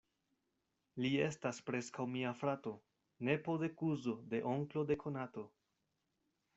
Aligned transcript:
Li 1.05 1.11
estas 1.25 1.59
preskaŭ 1.67 2.07
mia 2.15 2.33
frato: 2.41 2.75
nepo 3.31 3.57
de 3.65 3.73
kuzo 3.83 4.17
de 4.35 4.45
onklo 4.57 4.89
de 4.93 5.03
konato. 5.07 5.49